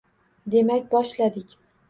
[0.53, 1.57] Demak, boshladik.